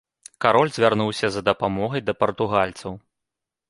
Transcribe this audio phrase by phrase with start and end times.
[0.45, 3.03] Кароль звярнуўся за дапамогай да партугальцаў.